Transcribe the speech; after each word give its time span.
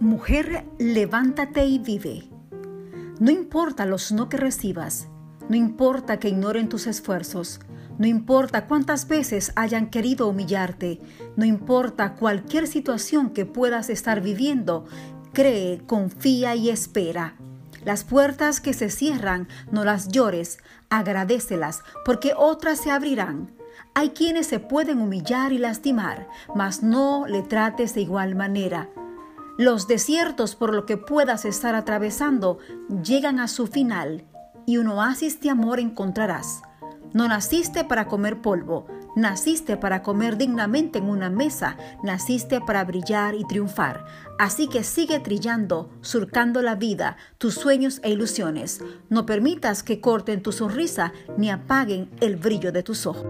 Mujer, 0.00 0.64
levántate 0.78 1.66
y 1.66 1.80
vive. 1.80 2.22
No 3.18 3.32
importa 3.32 3.84
los 3.84 4.12
no 4.12 4.28
que 4.28 4.36
recibas, 4.36 5.08
no 5.48 5.56
importa 5.56 6.20
que 6.20 6.28
ignoren 6.28 6.68
tus 6.68 6.86
esfuerzos, 6.86 7.58
no 7.98 8.06
importa 8.06 8.68
cuántas 8.68 9.08
veces 9.08 9.50
hayan 9.56 9.90
querido 9.90 10.28
humillarte, 10.28 11.00
no 11.34 11.44
importa 11.44 12.14
cualquier 12.14 12.68
situación 12.68 13.30
que 13.30 13.44
puedas 13.44 13.90
estar 13.90 14.20
viviendo, 14.20 14.84
cree, 15.32 15.82
confía 15.84 16.54
y 16.54 16.70
espera. 16.70 17.34
Las 17.84 18.04
puertas 18.04 18.60
que 18.60 18.74
se 18.74 18.90
cierran, 18.90 19.48
no 19.72 19.84
las 19.84 20.06
llores, 20.06 20.58
agradecelas, 20.90 21.82
porque 22.04 22.34
otras 22.36 22.78
se 22.78 22.92
abrirán. 22.92 23.50
Hay 23.94 24.10
quienes 24.10 24.46
se 24.46 24.60
pueden 24.60 25.00
humillar 25.00 25.52
y 25.52 25.58
lastimar, 25.58 26.28
mas 26.54 26.84
no 26.84 27.26
le 27.26 27.42
trates 27.42 27.96
de 27.96 28.02
igual 28.02 28.36
manera. 28.36 28.88
Los 29.58 29.88
desiertos 29.88 30.54
por 30.54 30.72
lo 30.72 30.86
que 30.86 30.96
puedas 30.96 31.44
estar 31.44 31.74
atravesando 31.74 32.58
llegan 33.02 33.40
a 33.40 33.48
su 33.48 33.66
final 33.66 34.24
y 34.66 34.76
un 34.76 34.86
oasis 34.86 35.40
de 35.40 35.50
amor 35.50 35.80
encontrarás. 35.80 36.62
No 37.12 37.26
naciste 37.26 37.82
para 37.82 38.06
comer 38.06 38.40
polvo, 38.40 38.86
naciste 39.16 39.76
para 39.76 40.04
comer 40.04 40.38
dignamente 40.38 41.00
en 41.00 41.10
una 41.10 41.28
mesa, 41.28 41.76
naciste 42.04 42.60
para 42.60 42.84
brillar 42.84 43.34
y 43.34 43.44
triunfar. 43.48 44.04
Así 44.38 44.68
que 44.68 44.84
sigue 44.84 45.18
trillando, 45.18 45.90
surcando 46.02 46.62
la 46.62 46.76
vida, 46.76 47.16
tus 47.38 47.54
sueños 47.54 47.98
e 48.04 48.10
ilusiones. 48.10 48.80
No 49.08 49.26
permitas 49.26 49.82
que 49.82 50.00
corten 50.00 50.40
tu 50.40 50.52
sonrisa 50.52 51.12
ni 51.36 51.50
apaguen 51.50 52.10
el 52.20 52.36
brillo 52.36 52.70
de 52.70 52.84
tus 52.84 53.06
ojos. 53.06 53.26